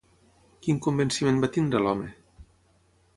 [0.67, 2.09] Quin convenciment va tenir l'home?